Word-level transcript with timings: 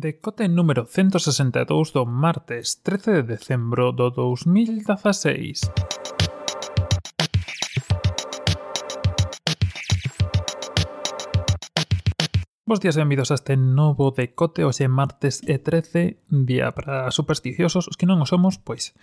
Decote 0.00 0.48
número 0.48 0.86
162 0.86 1.92
do 1.92 2.06
martes 2.06 2.80
13 2.80 3.20
de 3.20 3.36
decembro 3.36 3.92
do 3.92 4.08
2016. 4.08 5.60
Bos 12.64 12.80
días 12.80 12.96
e 12.96 13.00
benvidos 13.04 13.28
a 13.28 13.36
este 13.36 13.60
novo 13.60 14.08
decote 14.16 14.64
hoxe 14.64 14.88
martes 14.88 15.44
e 15.44 15.60
13, 15.60 16.16
día 16.32 16.72
para 16.72 17.12
supersticiosos, 17.12 17.84
os 17.84 18.00
que 18.00 18.08
non 18.08 18.24
o 18.24 18.26
somos, 18.30 18.56
pois 18.56 18.96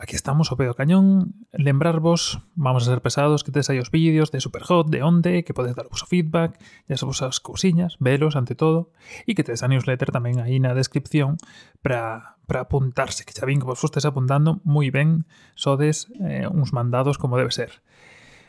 aquí 0.00 0.16
estamos 0.16 0.48
o 0.50 0.56
pedo 0.56 0.72
cañón, 0.72 1.36
lembrarvos, 1.52 2.40
vamos 2.56 2.88
a 2.88 2.90
ser 2.90 3.04
pesados, 3.04 3.44
que 3.44 3.52
tes 3.52 3.68
aí 3.68 3.78
os 3.78 3.92
vídeos 3.92 4.32
de 4.32 4.40
Superhot, 4.40 4.88
de 4.88 5.04
onde, 5.04 5.44
que 5.44 5.52
podes 5.52 5.76
dar 5.76 5.86
o 5.86 5.92
vosso 5.92 6.08
feedback, 6.08 6.56
e 6.88 6.96
as 6.96 7.04
vosas 7.04 7.36
cousiñas, 7.38 8.00
velos 8.00 8.32
ante 8.32 8.56
todo, 8.56 8.96
e 9.28 9.36
que 9.36 9.44
tes 9.44 9.60
a 9.60 9.68
newsletter 9.68 10.08
tamén 10.08 10.40
aí 10.40 10.56
na 10.56 10.72
descripción 10.72 11.36
para 11.84 12.40
para 12.48 12.66
apuntarse, 12.66 13.22
que 13.22 13.30
xa 13.30 13.46
vin 13.46 13.62
que 13.62 13.68
vos 13.68 13.78
fostes 13.78 14.02
apuntando 14.02 14.58
moi 14.66 14.90
ben, 14.90 15.28
sodes 15.54 16.10
eh, 16.18 16.50
uns 16.50 16.74
mandados 16.74 17.14
como 17.14 17.38
debe 17.38 17.54
ser. 17.54 17.78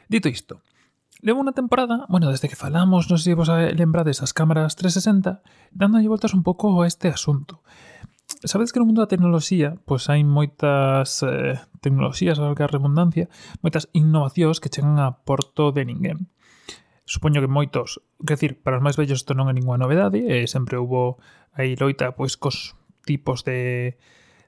Dito 0.10 0.26
isto, 0.26 0.64
levo 1.22 1.38
unha 1.38 1.54
temporada, 1.54 2.10
bueno, 2.10 2.32
desde 2.32 2.50
que 2.50 2.58
falamos, 2.58 3.12
non 3.12 3.20
sei 3.22 3.36
se 3.36 3.38
vos 3.38 3.52
lembrades 3.52 4.24
as 4.24 4.34
cámaras 4.34 4.74
360, 4.74 5.44
dándolle 5.76 6.10
voltas 6.10 6.34
un 6.34 6.42
pouco 6.42 6.82
a 6.82 6.90
este 6.90 7.12
asunto 7.14 7.62
sabedes 8.46 8.74
que 8.74 8.80
no 8.80 8.88
mundo 8.90 9.02
da 9.02 9.12
tecnoloxía 9.12 9.78
pois 9.86 10.10
hai 10.10 10.26
moitas 10.26 11.22
eh, 11.26 11.62
tecnoloxías, 11.82 12.42
a 12.42 12.54
que 12.58 12.64
a 12.66 12.72
redundancia, 12.72 13.30
moitas 13.62 13.90
innovacións 13.94 14.58
que 14.58 14.70
chegan 14.70 14.98
a 14.98 15.22
porto 15.26 15.70
de 15.74 15.86
ninguén. 15.86 16.30
Supoño 17.06 17.42
que 17.42 17.52
moitos, 17.52 18.00
que 18.24 18.38
decir, 18.38 18.62
para 18.62 18.78
os 18.78 18.86
máis 18.86 18.96
vellos 18.96 19.22
isto 19.22 19.34
non 19.34 19.50
é 19.50 19.54
ninguna 19.54 19.82
novedade, 19.82 20.22
e 20.22 20.48
sempre 20.50 20.80
hubo 20.80 21.22
aí 21.54 21.76
loita 21.76 22.16
pois 22.16 22.40
cos 22.40 22.78
tipos 23.04 23.44
de 23.44 24.00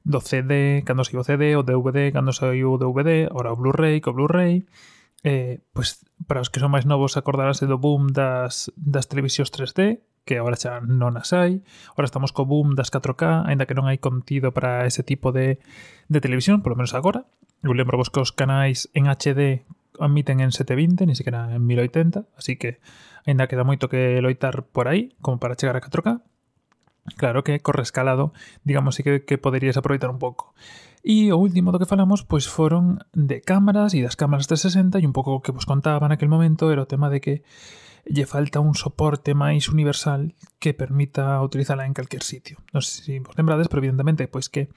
do 0.03 0.19
CD, 0.19 0.83
cando 0.83 1.03
saiu 1.07 1.23
o 1.23 1.27
CD, 1.27 1.55
o 1.55 1.63
DVD, 1.63 2.11
cando 2.11 2.35
saiu 2.35 2.75
o 2.75 2.79
DVD, 2.79 3.31
ora 3.31 3.55
o 3.55 3.57
Blu-ray, 3.57 4.03
co 4.03 4.11
Blu-ray, 4.11 4.67
eh, 5.23 5.63
pois 5.71 6.03
para 6.27 6.43
os 6.43 6.51
que 6.51 6.59
son 6.59 6.71
máis 6.75 6.83
novos 6.83 7.15
acordarase 7.15 7.63
do 7.63 7.79
boom 7.79 8.11
das, 8.11 8.67
das 8.75 9.07
televisións 9.07 9.51
3D, 9.51 10.03
que 10.25 10.39
ahora 10.39 10.55
xa 10.55 10.79
non 10.83 11.19
as 11.19 11.35
hai. 11.35 11.61
Ahora 11.95 12.07
estamos 12.07 12.31
co 12.31 12.47
boom 12.47 12.75
das 12.75 12.91
4K, 12.91 13.47
aínda 13.47 13.67
que 13.67 13.75
non 13.75 13.87
hai 13.87 13.99
contido 13.99 14.55
para 14.55 14.87
ese 14.87 15.03
tipo 15.03 15.35
de, 15.35 15.59
de 16.07 16.19
televisión, 16.23 16.63
polo 16.63 16.79
menos 16.79 16.95
agora. 16.95 17.27
Eu 17.63 17.75
lembro 17.75 17.99
vos 17.99 18.11
que 18.11 18.23
os 18.23 18.31
canais 18.31 18.91
en 18.95 19.07
HD 19.07 19.63
admiten 19.99 20.39
en 20.39 20.51
720, 20.51 21.05
ni 21.05 21.15
siquiera 21.15 21.51
en 21.53 21.63
1080, 21.63 22.25
así 22.35 22.55
que 22.55 22.79
aínda 23.27 23.47
queda 23.47 23.67
moito 23.67 23.87
que 23.87 24.19
loitar 24.19 24.63
por 24.71 24.87
aí, 24.87 25.15
como 25.21 25.39
para 25.39 25.55
chegar 25.55 25.75
a 25.75 25.83
4K. 25.83 26.32
Claro 27.17 27.43
que 27.43 27.59
corre 27.59 27.83
escalado, 27.83 28.31
digamos, 28.63 28.95
sí 28.95 29.03
que, 29.03 29.25
que 29.25 29.37
poderías 29.37 29.75
aproveitar 29.77 30.09
un 30.09 30.19
pouco. 30.19 30.55
E 31.03 31.35
o 31.35 31.37
último 31.37 31.75
do 31.75 31.79
que 31.83 31.89
falamos 31.89 32.23
pois 32.23 32.47
foron 32.47 33.03
de 33.11 33.43
cámaras 33.43 33.91
e 33.91 33.99
das 33.99 34.15
cámaras 34.15 34.47
360 34.47 35.03
e 35.03 35.05
un 35.07 35.11
pouco 35.11 35.35
o 35.35 35.43
que 35.43 35.51
vos 35.51 35.67
contaba 35.67 36.07
naquel 36.07 36.31
momento 36.31 36.71
era 36.71 36.87
o 36.87 36.87
tema 36.87 37.11
de 37.11 37.19
que 37.19 37.35
lle 38.07 38.23
falta 38.23 38.63
un 38.63 38.71
soporte 38.71 39.35
máis 39.35 39.67
universal 39.67 40.31
que 40.63 40.71
permita 40.71 41.43
utilizala 41.43 41.83
en 41.83 41.91
calquer 41.91 42.23
sitio. 42.23 42.63
Non 42.71 42.79
sei 42.79 43.19
se 43.19 43.23
vos 43.23 43.35
lembrades, 43.35 43.67
pero 43.67 43.83
evidentemente 43.83 44.31
pois 44.31 44.47
que 44.47 44.71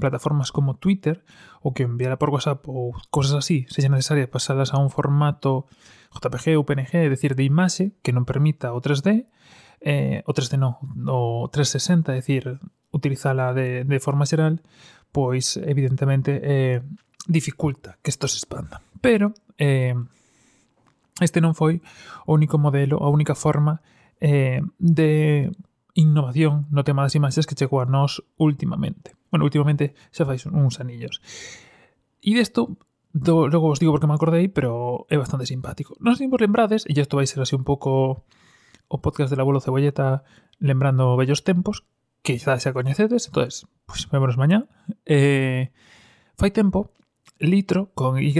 plataformas 0.00 0.48
como 0.48 0.80
Twitter 0.80 1.24
ou 1.60 1.76
que 1.76 1.84
enviara 1.84 2.16
por 2.16 2.32
WhatsApp 2.32 2.64
ou 2.72 2.96
cosas 3.12 3.44
así 3.44 3.68
sella 3.68 3.92
necesaria 3.92 4.32
pasalas 4.32 4.72
a 4.72 4.80
un 4.80 4.88
formato 4.88 5.68
JPG 6.16 6.56
ou 6.56 6.64
PNG, 6.64 7.04
é 7.04 7.12
decir, 7.12 7.36
de 7.36 7.44
imaxe 7.44 7.92
que 8.00 8.16
non 8.16 8.24
permita 8.24 8.72
o 8.72 8.80
3D, 8.80 9.28
eh, 9.80 10.22
o 10.26 10.32
3D 10.32 10.56
non, 10.56 10.78
o 11.08 11.48
360, 11.48 12.12
é 12.12 12.20
dicir, 12.20 12.60
utilizala 12.92 13.52
de, 13.52 13.84
de 13.84 13.98
forma 14.00 14.26
xeral, 14.26 14.60
pois 15.12 15.56
evidentemente 15.56 16.40
eh, 16.42 16.80
dificulta 17.26 17.98
que 18.02 18.10
isto 18.10 18.28
se 18.28 18.36
expanda. 18.36 18.80
Pero 19.00 19.32
eh, 19.58 19.94
este 21.20 21.40
non 21.40 21.56
foi 21.56 21.80
o 22.28 22.36
único 22.36 22.60
modelo, 22.60 23.00
a 23.00 23.08
única 23.08 23.32
forma 23.32 23.80
eh, 24.20 24.60
de 24.76 25.48
innovación 25.96 26.68
no 26.68 26.84
tema 26.84 27.02
das 27.02 27.16
imaxes 27.16 27.48
que 27.48 27.56
chegou 27.56 27.80
a 27.80 27.88
nós 27.88 28.20
últimamente. 28.36 29.16
Bueno, 29.32 29.48
últimamente 29.48 29.96
xa 30.12 30.28
fais 30.28 30.44
uns 30.44 30.76
anillos. 30.80 31.24
E 32.20 32.36
desto, 32.36 32.76
do, 33.16 33.48
logo 33.48 33.72
os 33.72 33.80
digo 33.80 33.96
porque 33.96 34.08
me 34.08 34.16
acordei, 34.16 34.52
pero 34.52 35.08
é 35.08 35.16
bastante 35.16 35.48
simpático. 35.48 35.96
Non 36.04 36.20
sei 36.20 36.28
se 36.28 36.32
vos 36.32 36.42
lembrades, 36.42 36.84
e 36.84 36.92
isto 36.92 37.16
vai 37.16 37.24
ser 37.24 37.40
así 37.40 37.56
un 37.56 37.64
pouco 37.64 38.28
o 38.88 39.02
podcast 39.02 39.30
del 39.30 39.40
abuelo 39.40 39.60
Cebolleta 39.60 40.24
lembrando 40.58 41.16
bellos 41.16 41.44
tempos, 41.44 41.84
que 42.22 42.38
xa 42.38 42.58
xa 42.58 42.74
coñecedes, 42.74 43.28
entonces, 43.28 43.66
pois 43.86 44.06
pues, 44.06 44.10
vémonos 44.10 44.38
mañá. 44.38 44.66
Eh, 45.04 45.70
fai 46.34 46.50
tempo, 46.50 46.92
Litro, 47.38 47.92
con 47.94 48.18
Y, 48.18 48.32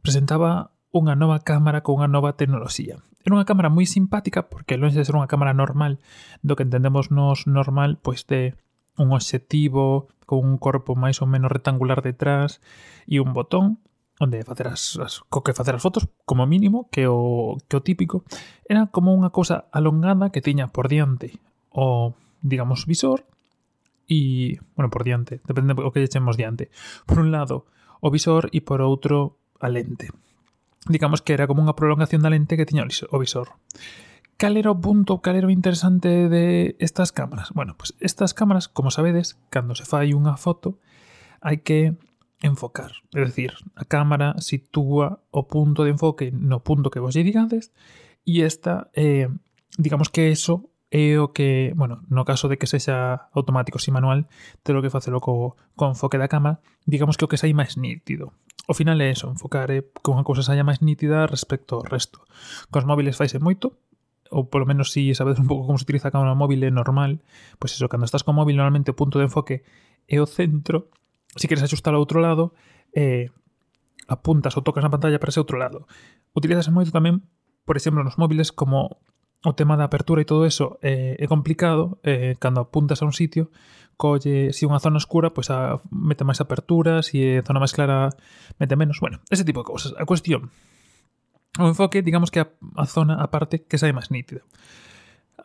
presentaba 0.00 0.72
unha 0.94 1.18
nova 1.18 1.44
cámara 1.44 1.84
con 1.84 2.00
unha 2.00 2.08
nova 2.08 2.40
tecnoloxía. 2.40 3.04
Era 3.26 3.34
unha 3.36 3.48
cámara 3.48 3.68
moi 3.68 3.84
simpática, 3.84 4.48
porque 4.48 4.78
longe 4.78 4.96
de 4.96 5.04
ser 5.04 5.18
unha 5.18 5.28
cámara 5.28 5.52
normal, 5.52 6.00
do 6.46 6.54
que 6.54 6.64
entendemos 6.64 7.10
nos 7.10 7.44
normal, 7.44 7.98
pois 8.00 8.24
de 8.24 8.54
un 8.96 9.12
obxectivo, 9.12 10.08
con 10.24 10.40
un 10.46 10.56
corpo 10.56 10.96
máis 10.96 11.20
ou 11.20 11.28
menos 11.28 11.52
rectangular 11.52 12.00
detrás 12.00 12.64
e 13.04 13.20
un 13.20 13.36
botón, 13.36 13.82
onde 14.18 14.44
facer 14.44 14.68
as, 14.68 14.96
as 14.96 15.20
co 15.28 15.44
que 15.44 15.52
facer 15.52 15.76
as 15.76 15.82
fotos, 15.84 16.08
como 16.24 16.48
mínimo, 16.48 16.88
que 16.88 17.06
o, 17.06 17.60
que 17.68 17.76
o 17.76 17.84
típico, 17.84 18.24
era 18.64 18.88
como 18.88 19.12
unha 19.12 19.28
cousa 19.28 19.68
alongada 19.72 20.32
que 20.32 20.40
tiña 20.40 20.72
por 20.72 20.88
diante 20.88 21.36
o, 21.68 22.16
digamos, 22.40 22.88
visor 22.88 23.28
e, 24.08 24.62
bueno, 24.74 24.88
por 24.88 25.04
diante, 25.04 25.42
depende 25.44 25.74
do 25.74 25.92
que 25.92 26.00
lle 26.00 26.08
chemos 26.08 26.38
diante. 26.38 26.70
Por 27.04 27.20
un 27.20 27.34
lado, 27.34 27.66
o 28.00 28.08
visor 28.08 28.48
e 28.54 28.62
por 28.62 28.80
outro, 28.80 29.42
a 29.60 29.68
lente. 29.68 30.08
Digamos 30.86 31.20
que 31.20 31.34
era 31.34 31.50
como 31.50 31.60
unha 31.60 31.74
prolongación 31.74 32.22
da 32.22 32.32
lente 32.32 32.56
que 32.56 32.68
tiña 32.68 32.86
o 32.86 33.18
visor. 33.18 33.58
Cal 34.36 34.56
era 34.60 34.70
o 34.70 34.78
punto, 34.78 35.24
cal 35.24 35.34
era 35.34 35.48
o 35.48 35.52
interesante 35.52 36.28
de 36.28 36.76
estas 36.78 37.10
cámaras? 37.10 37.50
Bueno, 37.56 37.74
pues 37.76 37.96
estas 38.00 38.36
cámaras, 38.36 38.68
como 38.68 38.92
sabedes, 38.92 39.40
cando 39.48 39.74
se 39.74 39.88
fai 39.88 40.12
unha 40.12 40.36
foto, 40.36 40.78
hai 41.40 41.64
que 41.64 41.96
enfocar. 42.42 42.92
É 43.14 43.24
dicir, 43.24 43.54
a 43.74 43.84
cámara 43.84 44.36
sitúa 44.38 45.22
o 45.30 45.48
punto 45.48 45.84
de 45.84 45.90
enfoque 45.90 46.30
no 46.32 46.60
punto 46.60 46.90
que 46.90 47.00
vos 47.00 47.14
lle 47.14 47.24
digades 47.24 47.72
e 48.24 48.42
esta, 48.42 48.90
eh, 48.92 49.28
digamos 49.78 50.08
que 50.08 50.28
eso 50.30 50.70
é 50.90 51.18
o 51.18 51.32
que, 51.32 51.72
bueno, 51.74 52.02
no 52.08 52.24
caso 52.24 52.48
de 52.48 52.58
que 52.58 52.70
sexa 52.70 53.28
automático 53.32 53.78
si 53.78 53.90
manual, 53.90 54.28
telo 54.62 54.82
que 54.82 54.92
facelo 54.92 55.18
co, 55.20 55.56
co 55.74 55.88
enfoque 55.88 56.18
da 56.18 56.28
cámara, 56.28 56.60
digamos 56.84 57.16
que 57.16 57.24
o 57.24 57.30
que 57.30 57.40
sai 57.40 57.56
máis 57.56 57.80
nítido. 57.80 58.32
O 58.68 58.74
final 58.74 58.98
é 59.00 59.10
eso, 59.10 59.30
enfocar 59.30 59.70
é 59.70 59.80
eh, 59.80 59.84
que 59.86 60.10
unha 60.10 60.26
cousa 60.26 60.44
saia 60.44 60.66
máis 60.66 60.82
nítida 60.82 61.26
respecto 61.26 61.78
ao 61.78 61.86
resto. 61.86 62.22
Cos 62.70 62.86
móviles 62.86 63.18
faise 63.18 63.38
moito, 63.38 63.78
ou 64.30 64.50
polo 64.50 64.66
menos 64.66 64.90
si 64.90 65.14
sabedes 65.14 65.38
un 65.38 65.46
pouco 65.46 65.66
como 65.66 65.78
se 65.78 65.86
utiliza 65.86 66.08
a 66.08 66.14
cámara 66.14 66.34
móvil 66.34 66.62
é 66.66 66.70
normal, 66.70 67.22
pois 67.58 67.74
eso, 67.74 67.86
cando 67.90 68.06
estás 68.06 68.26
con 68.26 68.34
móvil 68.34 68.58
normalmente 68.58 68.90
o 68.90 68.98
punto 68.98 69.18
de 69.18 69.26
enfoque 69.26 69.62
é 70.06 70.18
o 70.18 70.26
centro 70.26 70.90
si 71.36 71.48
queres 71.48 71.64
axustar 71.64 71.94
ao 71.94 72.02
outro 72.02 72.18
lado, 72.18 72.56
eh, 72.96 73.30
apuntas 74.08 74.56
ou 74.56 74.62
tocas 74.62 74.82
na 74.82 74.92
pantalla 74.92 75.20
para 75.20 75.30
ese 75.30 75.40
outro 75.40 75.56
lado. 75.60 75.86
Utilizas 76.34 76.68
moito 76.72 76.90
tamén, 76.90 77.24
por 77.66 77.76
exemplo, 77.76 78.02
nos 78.02 78.18
móviles 78.18 78.50
como 78.50 79.00
o 79.44 79.52
tema 79.54 79.76
da 79.76 79.86
apertura 79.86 80.22
e 80.22 80.28
todo 80.28 80.48
eso 80.48 80.78
eh, 80.82 81.14
é 81.18 81.26
complicado 81.28 82.00
eh, 82.02 82.34
cando 82.40 82.64
apuntas 82.64 83.02
a 83.02 83.06
un 83.06 83.14
sitio 83.14 83.50
colle, 83.96 84.52
se 84.52 84.64
si 84.64 84.68
unha 84.68 84.82
zona 84.82 85.00
oscura 85.00 85.32
pois 85.32 85.48
a, 85.48 85.76
ah, 85.76 85.84
mete 85.88 86.26
máis 86.26 86.40
apertura 86.42 87.00
se 87.00 87.10
si 87.10 87.16
é 87.22 87.46
zona 87.46 87.62
máis 87.62 87.72
clara 87.72 88.12
mete 88.60 88.74
menos 88.76 89.00
bueno, 89.00 89.22
ese 89.30 89.44
tipo 89.44 89.62
de 89.62 89.68
cousas 89.68 89.94
a 89.96 90.04
cuestión 90.04 90.50
o 91.56 91.68
enfoque 91.68 92.02
digamos 92.02 92.34
que 92.34 92.40
a, 92.42 92.50
a 92.76 92.84
zona 92.84 93.16
a 93.22 93.28
parte 93.30 93.64
que 93.64 93.80
sai 93.80 93.94
máis 93.94 94.12
nítida 94.12 94.44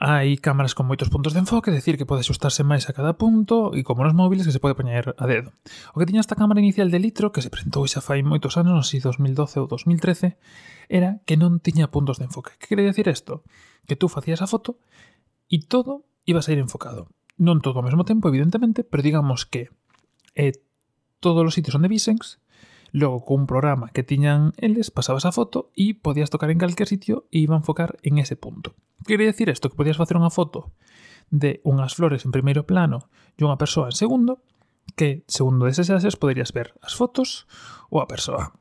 Hai 0.01 0.41
cámaras 0.41 0.73
con 0.73 0.89
moitos 0.89 1.13
puntos 1.13 1.37
de 1.37 1.45
enfoque, 1.45 1.69
decir 1.69 1.93
que 1.93 2.09
pode 2.09 2.25
xustarse 2.25 2.65
máis 2.65 2.89
a 2.89 2.95
cada 2.97 3.21
punto 3.21 3.69
e 3.77 3.85
como 3.85 4.01
nos 4.01 4.17
móviles 4.17 4.49
que 4.49 4.55
se 4.55 4.57
pode 4.57 4.73
poñer 4.73 5.13
a 5.13 5.25
dedo. 5.29 5.53
O 5.93 6.01
que 6.01 6.09
tiña 6.09 6.25
esta 6.25 6.33
cámara 6.33 6.57
inicial 6.57 6.89
de 6.89 6.97
litro, 6.97 7.29
que 7.29 7.45
se 7.45 7.53
presentou 7.53 7.85
xa 7.85 8.01
fai 8.01 8.25
moitos 8.25 8.57
anos, 8.57 8.73
non 8.73 8.81
sei 8.81 8.97
2012 8.97 9.61
ou 9.61 9.69
2013, 9.69 10.41
era 10.89 11.21
que 11.29 11.37
non 11.37 11.61
tiña 11.61 11.93
puntos 11.93 12.17
de 12.17 12.25
enfoque. 12.25 12.57
Que 12.57 12.73
quere 12.73 12.81
decir 12.81 13.05
isto? 13.13 13.45
Que 13.85 13.93
tú 13.93 14.09
facías 14.09 14.41
a 14.41 14.49
foto 14.49 14.81
e 15.45 15.61
todo 15.69 16.09
iba 16.25 16.41
a 16.41 16.45
sair 16.49 16.57
enfocado. 16.57 17.05
Non 17.37 17.61
todo 17.61 17.77
ao 17.77 17.85
mesmo 17.85 18.01
tempo, 18.01 18.25
evidentemente, 18.25 18.81
pero 18.81 19.05
digamos 19.05 19.45
que 19.45 19.69
eh, 20.33 20.57
todos 21.21 21.45
os 21.45 21.53
sitios 21.53 21.77
onde 21.77 21.93
visens 21.93 22.40
Logo, 22.91 23.23
cun 23.23 23.47
programa 23.47 23.87
que 23.95 24.03
tiñan 24.03 24.51
eles, 24.59 24.91
pasabas 24.91 25.23
a 25.23 25.31
foto 25.31 25.71
e 25.79 25.95
podías 25.95 26.27
tocar 26.27 26.51
en 26.51 26.59
calquer 26.59 26.91
sitio 26.91 27.31
e 27.31 27.39
iba 27.39 27.55
a 27.55 27.63
enfocar 27.63 27.95
en 28.03 28.19
ese 28.19 28.35
punto. 28.35 28.75
Quere 29.07 29.23
decir 29.23 29.47
isto? 29.47 29.71
Que 29.71 29.79
podías 29.79 29.95
facer 29.95 30.19
unha 30.19 30.29
foto 30.29 30.75
de 31.31 31.63
unhas 31.63 31.95
flores 31.95 32.27
en 32.27 32.35
primeiro 32.35 32.67
plano 32.67 33.07
e 33.39 33.47
unha 33.47 33.55
persoa 33.55 33.89
en 33.89 33.95
segundo, 33.95 34.43
que, 34.99 35.23
segundo 35.31 35.63
deses 35.63 35.87
ases, 35.87 36.19
poderías 36.19 36.51
ver 36.51 36.75
as 36.83 36.91
fotos 36.91 37.47
ou 37.87 38.03
a 38.03 38.11
persoa. 38.11 38.51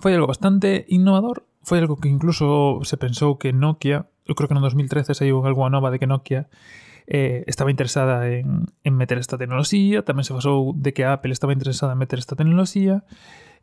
Foi 0.00 0.16
algo 0.16 0.26
bastante 0.26 0.88
innovador, 0.88 1.44
foi 1.60 1.84
algo 1.84 2.00
que 2.00 2.08
incluso 2.08 2.80
se 2.88 2.96
pensou 2.96 3.36
que 3.36 3.52
Nokia, 3.52 4.08
eu 4.24 4.32
creo 4.32 4.48
que 4.48 4.56
no 4.56 4.64
2013 4.64 5.12
saiu 5.12 5.44
algo 5.44 5.68
nova 5.68 5.92
de 5.92 6.00
que 6.00 6.08
Nokia 6.08 6.48
eh, 7.06 7.44
estaba 7.46 7.70
interesada 7.70 8.28
en, 8.28 8.66
en 8.82 8.94
meter 8.96 9.18
esta 9.18 9.36
tecnoloxía, 9.36 10.04
tamén 10.04 10.24
se 10.24 10.32
pasou 10.32 10.72
de 10.76 10.96
que 10.96 11.04
a 11.04 11.16
Apple 11.16 11.32
estaba 11.32 11.52
interesada 11.52 11.92
en 11.92 12.00
meter 12.00 12.18
esta 12.18 12.36
tecnoloxía, 12.36 13.04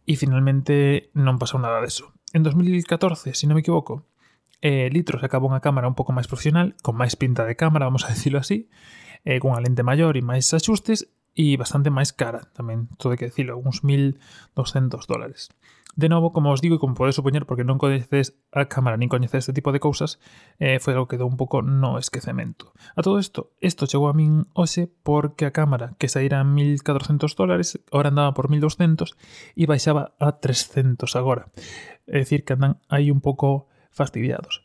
e 0.06 0.18
finalmente 0.18 1.14
non 1.14 1.38
pasou 1.38 1.62
nada 1.62 1.82
deso. 1.82 2.10
En 2.34 2.42
2014, 2.42 3.34
se 3.34 3.38
si 3.38 3.46
non 3.46 3.58
me 3.58 3.62
equivoco, 3.62 4.10
eh, 4.62 4.90
Litro 4.94 5.18
sacaba 5.22 5.50
unha 5.50 5.62
cámara 5.62 5.90
un 5.90 5.98
pouco 5.98 6.14
máis 6.14 6.30
profesional, 6.30 6.78
con 6.82 6.98
máis 6.98 7.18
pinta 7.18 7.46
de 7.46 7.58
cámara, 7.58 7.90
vamos 7.90 8.06
a 8.06 8.12
decirlo 8.14 8.42
así, 8.42 8.70
eh, 9.26 9.38
cunha 9.42 9.62
lente 9.62 9.86
maior 9.86 10.18
e 10.18 10.26
máis 10.26 10.50
axustes, 10.54 11.10
e 11.36 11.56
bastante 11.56 11.90
máis 11.90 12.12
cara 12.12 12.48
tamén, 12.52 12.92
todo 13.00 13.16
que 13.16 13.32
dicilo, 13.32 13.60
uns 13.60 13.84
1.200 13.84 15.08
dólares. 15.08 15.50
De 15.96 16.08
novo, 16.08 16.32
como 16.32 16.52
os 16.52 16.62
digo 16.62 16.76
e 16.76 16.80
como 16.80 16.96
podes 16.96 17.20
supoñer, 17.20 17.44
porque 17.44 17.68
non 17.68 17.76
coñeces 17.76 18.40
a 18.56 18.72
cámara 18.72 18.96
nin 18.96 19.12
coñeces 19.12 19.44
este 19.44 19.56
tipo 19.56 19.76
de 19.76 19.84
cousas, 19.84 20.24
eh, 20.56 20.80
foi 20.80 20.96
algo 20.96 21.12
que 21.12 21.20
dou 21.20 21.28
un 21.28 21.36
pouco 21.36 21.60
no 21.60 22.00
esquecemento. 22.00 22.72
A 22.96 23.04
todo 23.04 23.20
isto, 23.20 23.52
isto 23.60 23.84
chegou 23.92 24.08
a 24.08 24.16
min 24.16 24.48
hoxe 24.56 24.88
porque 24.88 25.44
a 25.44 25.52
cámara 25.52 26.00
que 26.00 26.08
saíra 26.08 26.40
a 26.40 26.48
1.400 26.48 27.36
dólares, 27.36 27.76
ahora 27.92 28.08
andaba 28.08 28.32
por 28.32 28.48
1.200 28.48 29.20
e 29.60 29.68
baixaba 29.68 30.16
a 30.16 30.40
300 30.40 31.12
agora. 31.20 31.52
É 32.08 32.24
dicir, 32.24 32.48
que 32.48 32.56
andan 32.56 32.80
aí 32.88 33.12
un 33.12 33.20
pouco 33.20 33.68
fastidiados 33.92 34.64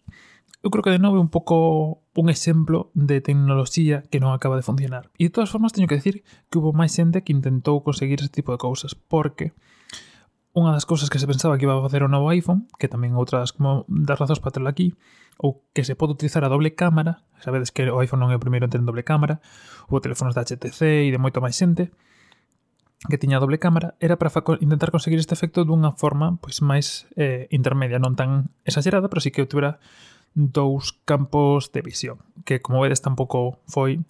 eu 0.63 0.71
creo 0.71 0.83
que 0.83 0.91
de 0.91 0.99
novo 0.99 1.17
é 1.17 1.23
un 1.23 1.31
pouco 1.31 2.03
un 2.17 2.29
exemplo 2.29 2.91
de 2.97 3.21
tecnoloxía 3.21 4.03
que 4.09 4.19
non 4.19 4.33
acaba 4.33 4.57
de 4.57 4.65
funcionar. 4.65 5.13
E 5.21 5.29
de 5.29 5.33
todas 5.35 5.53
formas 5.53 5.77
teño 5.77 5.87
que 5.87 6.01
decir 6.01 6.25
que 6.49 6.59
hubo 6.59 6.73
máis 6.73 6.97
xente 6.97 7.23
que 7.23 7.35
intentou 7.35 7.85
conseguir 7.85 8.25
ese 8.25 8.33
tipo 8.33 8.51
de 8.51 8.59
cousas, 8.59 8.97
porque 8.97 9.53
unha 10.57 10.73
das 10.73 10.89
cousas 10.89 11.13
que 11.13 11.21
se 11.21 11.29
pensaba 11.29 11.61
que 11.61 11.69
iba 11.69 11.77
a 11.77 11.85
facer 11.85 12.01
o 12.01 12.09
novo 12.09 12.33
iPhone, 12.33 12.65
que 12.81 12.89
tamén 12.89 13.13
outras 13.13 13.53
como 13.53 13.85
das 13.93 14.17
razóns 14.17 14.41
para 14.41 14.57
tela 14.57 14.73
aquí, 14.73 14.97
ou 15.37 15.69
que 15.77 15.85
se 15.85 15.93
pode 15.93 16.17
utilizar 16.17 16.41
a 16.43 16.51
doble 16.51 16.73
cámara, 16.73 17.29
sabedes 17.45 17.69
que 17.69 17.85
o 17.93 18.01
iPhone 18.01 18.25
non 18.25 18.33
é 18.33 18.37
o 18.37 18.43
primeiro 18.43 18.65
en 18.65 18.73
ter 18.73 18.81
doble 18.81 19.05
cámara, 19.05 19.45
ou 19.93 20.01
teléfonos 20.01 20.33
da 20.33 20.49
HTC 20.49 21.05
e 21.05 21.13
de 21.13 21.21
moito 21.21 21.45
máis 21.45 21.61
xente, 21.61 21.93
que 23.05 23.21
tiña 23.21 23.37
doble 23.37 23.61
cámara, 23.61 24.01
era 24.01 24.17
para 24.17 24.33
intentar 24.65 24.89
conseguir 24.89 25.21
este 25.21 25.37
efecto 25.37 25.69
dunha 25.69 25.93
forma 25.93 26.41
pois 26.41 26.65
máis 26.65 27.05
eh, 27.21 27.45
intermedia, 27.53 28.01
non 28.01 28.17
tan 28.17 28.49
exagerada, 28.65 29.13
pero 29.13 29.21
sí 29.21 29.29
que 29.29 29.45
eu 29.45 29.49
dous 30.37 30.93
campos 31.09 31.73
de 31.73 31.81
visión, 31.81 32.21
que 32.45 32.61
como 32.61 32.85
vedes 32.85 33.01
tampouco 33.01 33.65
foi 33.65 34.05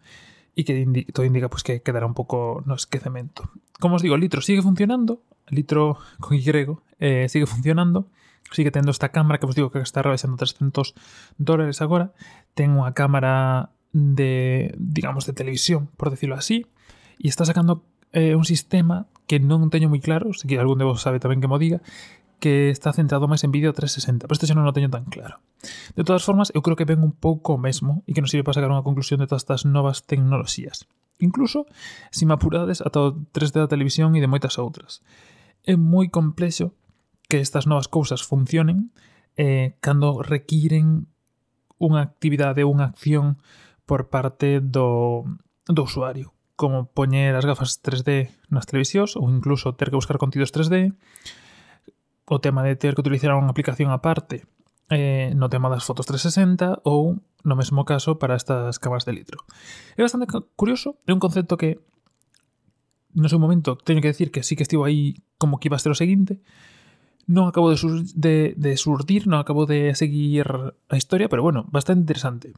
e 0.59 0.67
que 0.67 0.75
indi 0.75 1.07
todo 1.15 1.23
indica 1.23 1.47
pois, 1.47 1.63
que 1.63 1.81
quedará 1.87 2.03
un 2.03 2.19
pouco 2.19 2.67
no 2.67 2.75
esquecemento. 2.75 3.47
Como 3.79 3.95
os 3.95 4.03
digo, 4.03 4.19
o 4.19 4.21
litro 4.21 4.43
sigue 4.43 4.61
funcionando, 4.61 5.23
litro 5.49 6.03
con 6.19 6.35
Y 6.35 6.43
eh, 6.99 7.31
sigue 7.31 7.47
funcionando, 7.47 8.11
sigue 8.51 8.75
tendo 8.75 8.91
esta 8.91 9.15
cámara 9.15 9.39
que 9.39 9.47
vos 9.47 9.55
digo 9.55 9.71
que 9.71 9.79
está 9.79 10.03
rebasando 10.03 10.37
300 10.37 10.99
dólares 11.39 11.79
agora, 11.79 12.11
ten 12.59 12.75
unha 12.75 12.91
cámara 12.91 13.71
de, 13.95 14.75
digamos, 14.75 15.31
de 15.31 15.33
televisión, 15.37 15.95
por 15.95 16.11
decirlo 16.11 16.35
así, 16.35 16.67
e 17.23 17.31
está 17.31 17.47
sacando 17.47 17.87
eh, 18.11 18.35
un 18.35 18.45
sistema 18.45 19.07
que 19.31 19.39
non 19.39 19.71
teño 19.71 19.87
moi 19.87 20.03
claro, 20.03 20.35
se 20.35 20.51
que 20.51 20.59
algún 20.59 20.83
de 20.83 20.89
vos 20.91 21.07
sabe 21.07 21.23
tamén 21.23 21.39
que 21.39 21.47
mo 21.47 21.63
diga, 21.63 21.85
que 22.39 22.71
está 22.71 22.93
centrado 22.93 23.29
máis 23.29 23.45
en 23.45 23.53
vídeo 23.53 23.73
360, 23.73 24.29
pero 24.29 24.37
este 24.37 24.47
xa 24.49 24.55
non 24.55 24.69
o 24.69 24.77
teño 24.77 24.93
tan 24.93 25.09
claro. 25.09 25.41
De 25.97 26.05
todas 26.05 26.23
formas, 26.23 26.53
eu 26.53 26.61
creo 26.61 26.77
que 26.77 26.89
ven 26.89 27.01
un 27.01 27.17
pouco 27.17 27.57
o 27.57 27.61
mesmo 27.61 28.05
e 28.05 28.13
que 28.13 28.21
nos 28.21 28.31
sirve 28.33 28.45
para 28.45 28.61
sacar 28.61 28.71
unha 28.71 28.85
conclusión 28.85 29.19
de 29.19 29.29
todas 29.29 29.45
estas 29.45 29.65
novas 29.65 30.05
tecnoloxías. 30.05 30.85
Incluso, 31.19 31.65
se 32.13 32.29
me 32.29 32.37
apurades, 32.37 32.85
ata 32.85 33.01
o 33.01 33.09
3D 33.33 33.65
da 33.65 33.73
televisión 33.73 34.13
e 34.15 34.21
de 34.21 34.29
moitas 34.29 34.61
outras. 34.61 35.01
É 35.65 35.75
moi 35.81 36.13
complexo 36.13 36.77
que 37.27 37.41
estas 37.41 37.65
novas 37.65 37.89
cousas 37.89 38.21
funcionen 38.21 38.93
eh, 39.41 39.81
cando 39.81 40.21
requiren 40.21 41.09
unha 41.81 42.01
actividade, 42.05 42.69
unha 42.69 42.89
acción 42.89 43.41
por 43.89 44.09
parte 44.13 44.61
do, 44.61 45.25
do 45.69 45.83
usuario 45.85 46.37
como 46.57 46.89
poñer 46.89 47.37
as 47.37 47.45
gafas 47.45 47.85
3D 47.85 48.33
nas 48.49 48.65
televisións 48.65 49.15
ou 49.21 49.29
incluso 49.29 49.77
ter 49.77 49.93
que 49.93 50.01
buscar 50.01 50.17
contidos 50.17 50.51
3D 50.57 50.97
o 52.27 52.43
tema 52.43 52.63
de 52.67 52.75
ter 52.75 52.95
que 52.95 53.03
utilizar 53.03 53.33
unha 53.33 53.51
aplicación 53.51 53.95
aparte 53.95 54.45
eh, 54.91 55.31
no 55.35 55.47
tema 55.51 55.71
das 55.71 55.87
fotos 55.87 56.07
360 56.07 56.83
ou 56.87 57.23
no 57.47 57.55
mesmo 57.55 57.87
caso 57.87 58.19
para 58.19 58.35
estas 58.35 58.83
cámaras 58.83 59.07
de 59.07 59.15
litro. 59.15 59.47
É 59.95 60.03
bastante 60.03 60.27
curioso, 60.59 60.99
é 61.07 61.15
un 61.15 61.23
concepto 61.23 61.55
que 61.55 61.79
no 63.15 63.31
seu 63.31 63.39
momento 63.39 63.79
teño 63.79 64.03
que 64.03 64.11
decir 64.11 64.35
que 64.35 64.43
sí 64.43 64.59
que 64.59 64.67
estivo 64.67 64.85
aí 64.85 65.23
como 65.39 65.59
que 65.59 65.71
iba 65.71 65.79
a 65.79 65.83
ser 65.83 65.95
o 65.95 65.99
seguinte, 65.99 66.43
non 67.27 67.51
acabo 67.51 67.71
de, 67.71 67.79
sur 67.79 68.03
de, 68.15 68.55
de 68.55 68.73
surdir, 68.79 69.27
non 69.27 69.43
acabo 69.43 69.67
de 69.67 69.95
seguir 69.99 70.47
a 70.91 70.95
historia, 70.95 71.27
pero 71.27 71.43
bueno, 71.43 71.67
bastante 71.71 72.07
interesante. 72.07 72.55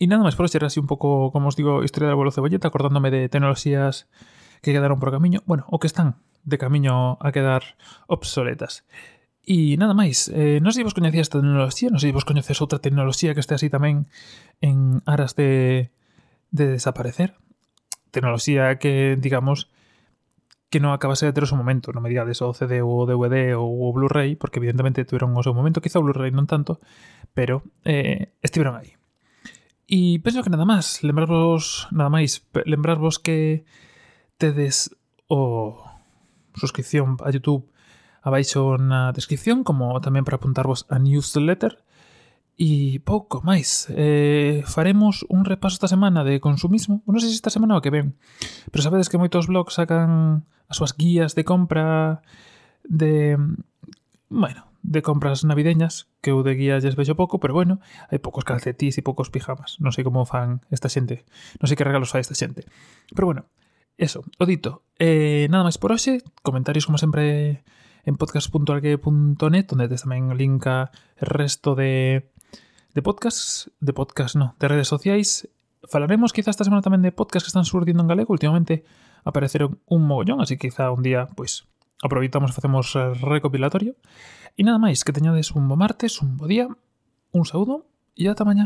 E 0.00 0.08
nada 0.08 0.24
máis 0.24 0.38
por 0.38 0.48
ser 0.48 0.64
así 0.64 0.80
un 0.80 0.88
pouco, 0.88 1.28
como 1.28 1.52
os 1.52 1.56
digo, 1.58 1.84
historia 1.84 2.08
da 2.08 2.16
bolo 2.16 2.32
cebolleta, 2.32 2.72
acordándome 2.72 3.12
de 3.12 3.28
tecnoloxías 3.28 4.08
que 4.64 4.72
quedaron 4.72 4.96
por 4.96 5.12
camiño, 5.12 5.44
bueno, 5.44 5.68
o 5.68 5.76
que 5.76 5.90
están 5.90 6.23
de 6.44 6.56
camiño 6.58 7.16
a 7.20 7.32
quedar 7.32 7.76
obsoletas. 8.06 8.84
E 9.44 9.76
nada 9.76 9.92
máis, 9.92 10.32
eh, 10.32 10.56
non 10.64 10.72
sei 10.72 10.88
vos 10.88 10.96
coñecía 10.96 11.20
esta 11.20 11.36
tecnoloxía, 11.36 11.92
non 11.92 12.00
sei 12.00 12.16
vos 12.16 12.24
coñeces 12.24 12.64
outra 12.64 12.80
tecnoloxía 12.80 13.36
que 13.36 13.44
este 13.44 13.52
así 13.52 13.68
tamén 13.68 14.08
en 14.64 15.04
aras 15.04 15.36
de, 15.36 15.92
de 16.48 16.80
desaparecer. 16.80 17.36
Tecnoloxía 18.08 18.80
que, 18.80 19.20
digamos, 19.20 19.68
que 20.72 20.80
non 20.80 20.96
acabase 20.96 21.28
de 21.28 21.36
ter 21.36 21.44
o 21.44 21.50
seu 21.50 21.60
momento, 21.60 21.92
non 21.92 22.00
me 22.00 22.08
digades 22.08 22.40
o 22.40 22.56
CD 22.56 22.80
ou 22.80 23.04
o 23.04 23.06
DVD 23.06 23.52
ou 23.52 23.68
o 23.68 23.92
Blu-ray, 23.92 24.32
porque 24.34 24.64
evidentemente 24.64 25.04
tuveron 25.04 25.36
o 25.36 25.44
seu 25.44 25.52
momento, 25.52 25.84
quizá 25.84 26.00
o 26.00 26.04
Blu-ray 26.08 26.32
non 26.32 26.48
tanto, 26.48 26.80
pero 27.36 27.68
eh, 27.84 28.32
estiveron 28.40 28.80
aí. 28.80 28.96
E 29.84 30.24
penso 30.24 30.40
que 30.40 30.48
nada 30.48 30.64
máis, 30.64 31.04
lembrarvos, 31.04 31.92
nada 31.92 32.08
máis, 32.08 32.40
lembrarvos 32.64 33.20
que 33.20 33.68
tedes 34.40 34.88
o 35.28 35.84
suscripción 36.54 37.18
a 37.20 37.30
YouTube 37.30 37.68
abaixo 38.24 38.80
na 38.80 39.12
descripción, 39.12 39.62
como 39.62 40.00
tamén 40.00 40.24
para 40.24 40.40
apuntarvos 40.40 40.88
a 40.88 40.96
newsletter. 40.96 41.84
E 42.54 43.02
pouco 43.02 43.42
máis. 43.42 43.90
Eh, 43.90 44.62
faremos 44.64 45.26
un 45.26 45.42
repaso 45.42 45.74
esta 45.74 45.90
semana 45.90 46.22
de 46.22 46.38
consumismo. 46.38 47.02
Non 47.04 47.18
sei 47.18 47.34
se 47.34 47.38
esta 47.38 47.52
semana 47.52 47.76
o 47.76 47.82
que 47.84 47.90
ven, 47.90 48.14
pero 48.70 48.80
sabedes 48.80 49.10
que 49.10 49.18
moitos 49.18 49.50
blogs 49.50 49.74
sacan 49.74 50.46
as 50.70 50.78
súas 50.78 50.94
guías 50.94 51.34
de 51.34 51.42
compra 51.44 52.22
de... 52.86 53.36
Bueno, 54.30 54.70
de 54.84 55.02
compras 55.02 55.44
navideñas, 55.44 56.08
que 56.20 56.30
eu 56.30 56.44
de 56.44 56.54
guía 56.54 56.78
lles 56.78 56.94
vexo 56.94 57.16
pouco, 57.16 57.40
pero 57.40 57.56
bueno, 57.56 57.80
hai 58.12 58.20
poucos 58.20 58.44
calcetís 58.44 59.00
e 59.00 59.02
poucos 59.02 59.32
pijamas. 59.32 59.80
Non 59.80 59.90
sei 59.90 60.04
como 60.04 60.22
fan 60.28 60.60
esta 60.68 60.92
xente. 60.92 61.24
Non 61.58 61.66
sei 61.66 61.74
que 61.74 61.88
regalos 61.88 62.12
fai 62.12 62.20
esta 62.20 62.36
xente. 62.36 62.68
Pero 63.10 63.26
bueno, 63.26 63.42
eso, 63.96 64.24
o 64.38 64.44
dito, 64.46 64.82
eh, 64.98 65.46
nada 65.50 65.62
máis 65.62 65.78
por 65.78 65.94
hoxe, 65.94 66.22
comentarios 66.42 66.86
como 66.86 66.98
sempre 66.98 67.62
en 68.04 68.14
podcast.alque.net, 68.18 69.66
onde 69.70 69.90
tes 69.90 70.02
tamén 70.04 70.34
linka 70.34 70.90
resto 71.18 71.78
de, 71.78 72.30
de 72.92 73.00
podcast 73.00 73.70
de 73.80 73.92
podcast, 73.94 74.34
no, 74.36 74.54
de 74.60 74.66
redes 74.68 74.88
sociais. 74.90 75.48
Falaremos 75.84 76.32
quizá 76.32 76.50
esta 76.50 76.64
semana 76.64 76.84
tamén 76.84 77.02
de 77.02 77.14
podcast 77.14 77.46
que 77.46 77.52
están 77.52 77.66
surdindo 77.68 78.02
en 78.02 78.10
galego, 78.10 78.34
últimamente 78.34 78.84
apareceron 79.24 79.80
un 79.88 80.06
mogollón, 80.06 80.40
así 80.44 80.56
que 80.56 80.68
quizá 80.68 80.92
un 80.92 81.02
día 81.02 81.26
pois 81.32 81.66
aproveitamos 82.04 82.52
e 82.52 82.56
facemos 82.56 82.94
recopilatorio. 83.18 83.96
E 84.54 84.62
nada 84.62 84.78
máis, 84.78 85.02
que 85.02 85.16
teñades 85.16 85.50
un 85.56 85.66
bo 85.66 85.74
martes, 85.74 86.22
un 86.22 86.36
bo 86.38 86.46
día 86.46 86.70
un 87.34 87.44
saúdo 87.48 87.90
e 88.14 88.30
ata 88.30 88.46
mañá. 88.46 88.62